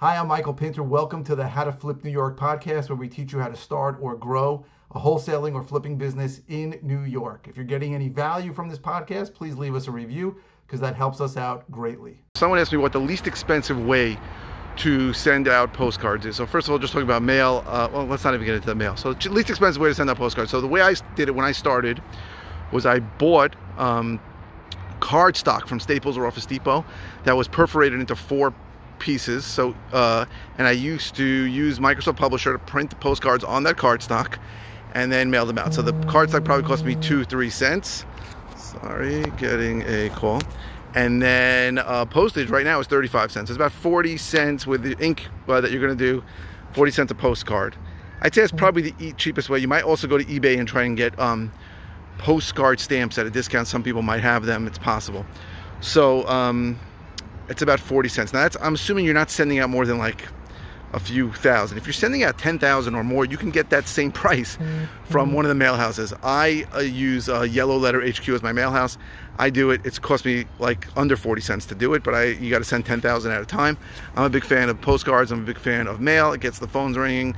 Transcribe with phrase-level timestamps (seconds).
[0.00, 0.84] Hi, I'm Michael Pinter.
[0.84, 3.56] Welcome to the How to Flip New York podcast, where we teach you how to
[3.56, 7.48] start or grow a wholesaling or flipping business in New York.
[7.48, 10.94] If you're getting any value from this podcast, please leave us a review because that
[10.94, 12.22] helps us out greatly.
[12.36, 14.16] Someone asked me what the least expensive way
[14.76, 16.36] to send out postcards is.
[16.36, 17.64] So first of all, just talking about mail.
[17.66, 18.94] Uh, well, let's not even get into the mail.
[18.94, 20.52] So the least expensive way to send out postcards.
[20.52, 22.00] So the way I did it when I started
[22.70, 24.20] was I bought um,
[25.00, 26.84] card stock from Staples or Office Depot
[27.24, 28.54] that was perforated into four
[28.98, 29.44] pieces.
[29.44, 30.26] So uh,
[30.58, 34.38] and I used to use Microsoft Publisher to print the postcards on that card stock
[34.94, 35.74] and then mail them out.
[35.74, 38.04] So the card stock probably cost me two, three cents.
[38.56, 40.40] Sorry, getting a call.
[40.94, 43.50] And then uh, postage right now is 35 cents.
[43.50, 46.24] It's about 40 cents with the ink uh, that you're going to do,
[46.72, 47.76] 40 cents a postcard.
[48.22, 49.58] I'd say it's probably the cheapest way.
[49.58, 51.52] You might also go to eBay and try and get um,
[52.18, 53.68] postcard stamps at a discount.
[53.68, 54.66] Some people might have them.
[54.66, 55.24] It's possible.
[55.80, 56.78] So um,
[57.48, 58.32] it's about 40 cents.
[58.32, 60.22] Now that's I'm assuming you're not sending out more than like
[60.92, 61.78] a few thousand.
[61.78, 64.56] If you're sending out 10,000 or more, you can get that same price
[65.04, 66.14] from one of the mail houses.
[66.22, 68.96] I uh, use uh, Yellow Letter HQ as my mail house.
[69.38, 69.82] I do it.
[69.84, 72.64] It's cost me like under 40 cents to do it, but I you got to
[72.64, 73.76] send 10,000 at a time.
[74.16, 75.30] I'm a big fan of postcards.
[75.30, 76.32] I'm a big fan of mail.
[76.32, 77.36] It gets the phones ringing.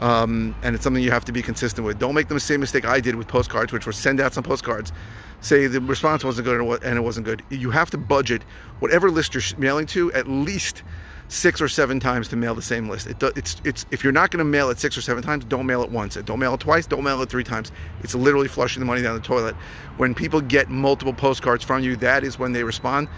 [0.00, 1.98] Um, and it's something you have to be consistent with.
[1.98, 4.92] Don't make the same mistake I did with postcards, which was send out some postcards,
[5.40, 7.42] say the response wasn't good and it wasn't good.
[7.50, 8.42] You have to budget
[8.80, 10.82] whatever list you're mailing to at least
[11.28, 13.06] six or seven times to mail the same list.
[13.06, 15.66] It, it's it's if you're not going to mail it six or seven times, don't
[15.66, 16.16] mail it once.
[16.16, 16.86] Don't mail it twice.
[16.86, 17.72] Don't mail it three times.
[18.02, 19.54] It's literally flushing the money down the toilet.
[19.96, 23.08] When people get multiple postcards from you, that is when they respond.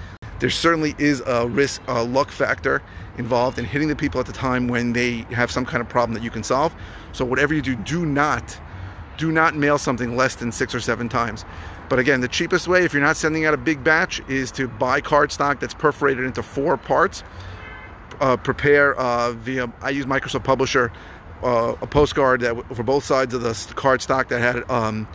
[0.40, 2.82] There certainly is a risk, a luck factor
[3.18, 6.14] involved in hitting the people at the time when they have some kind of problem
[6.14, 6.74] that you can solve.
[7.12, 8.58] So whatever you do, do not
[9.16, 11.44] do not mail something less than six or seven times.
[11.88, 14.66] But again, the cheapest way, if you're not sending out a big batch, is to
[14.66, 17.22] buy cardstock that's perforated into four parts
[18.20, 20.92] uh, prepare uh, via, I use Microsoft Publisher,
[21.42, 25.08] uh, a postcard that for both sides of the cardstock that had, um,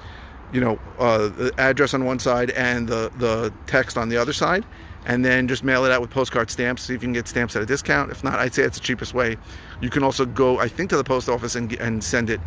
[0.52, 4.34] you know, uh, the address on one side and the, the text on the other
[4.34, 4.66] side.
[5.06, 6.84] And then just mail it out with postcard stamps.
[6.84, 8.12] See if you can get stamps at a discount.
[8.12, 9.38] If not, I'd say it's the cheapest way.
[9.82, 12.42] You can also go, I think, to the post office and, and send it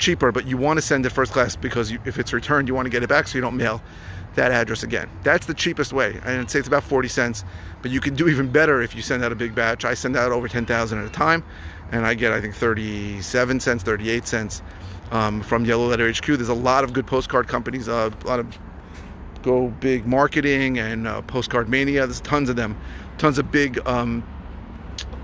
[0.00, 2.74] cheaper, but you want to send it first class because you, if it's returned, you
[2.74, 3.82] want to get it back so you don't mail
[4.34, 5.08] that address again.
[5.22, 6.18] That's the cheapest way.
[6.24, 7.44] I'd say it's about 40 cents,
[7.82, 9.84] but you can do even better if you send out a big batch.
[9.84, 11.44] I send out over 10,000 at a time,
[11.92, 14.62] and I get, I think, 37 cents, 38 cents
[15.10, 16.26] um, from Yellow Letter HQ.
[16.26, 18.58] There's a lot of good postcard companies, uh, a lot of
[19.42, 22.06] Go Big Marketing and uh, Postcard Mania.
[22.06, 22.78] There's tons of them,
[23.18, 24.22] tons of big um,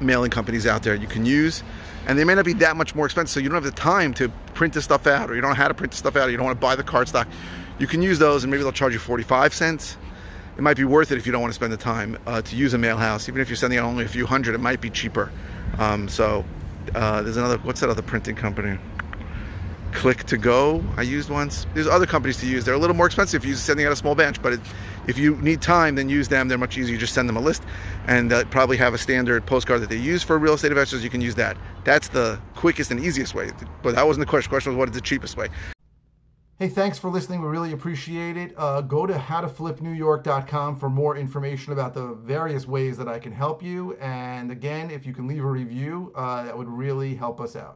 [0.00, 1.62] mailing companies out there you can use.
[2.06, 4.14] And they may not be that much more expensive so you don't have the time
[4.14, 6.28] to print this stuff out or you don't know how to print the stuff out
[6.28, 7.26] or you don't want to buy the card stock.
[7.78, 9.96] You can use those and maybe they'll charge you 45 cents.
[10.56, 12.56] It might be worth it if you don't want to spend the time uh, to
[12.56, 13.28] use a mail house.
[13.28, 15.30] Even if you're sending out only a few hundred it might be cheaper.
[15.78, 16.44] Um, so
[16.94, 18.78] uh, there's another what's that other printing company
[19.92, 20.84] click to go.
[20.96, 22.64] I used once there's other companies to use.
[22.64, 24.60] They're a little more expensive if you're sending out a small batch but it,
[25.06, 26.48] if you need time then use them.
[26.48, 26.94] They're much easier.
[26.94, 27.62] You just send them a list
[28.06, 31.02] and uh, probably have a standard postcard that they use for real estate investors.
[31.02, 31.56] You can use that.
[31.84, 33.50] That's the quickest and easiest way.
[33.82, 34.50] But that wasn't the question.
[34.50, 35.48] The question was what is the cheapest way?
[36.58, 37.42] Hey, thanks for listening.
[37.42, 38.54] We really appreciate it.
[38.56, 43.62] Uh, go to howtoflipnewyork.com for more information about the various ways that I can help
[43.62, 43.92] you.
[44.00, 47.74] And again, if you can leave a review, uh, that would really help us out.